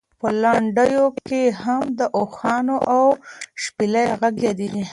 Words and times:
په 0.19 0.27
لنډیو 0.41 1.05
کې 1.27 1.41
هم 1.63 1.83
د 1.99 2.01
اوښانو 2.17 2.77
او 2.93 3.05
شپېلۍ 3.63 4.07
غږ 4.19 4.35
یادېږي. 4.47 4.85